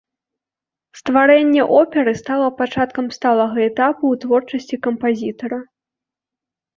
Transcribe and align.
Стварэнне 0.99 1.63
оперы 1.79 2.13
стала 2.21 2.47
пачаткам 2.61 3.05
сталага 3.17 3.59
этапу 3.69 3.99
ў 3.99 4.15
творчасці 4.23 4.75
кампазітара. 4.89 5.59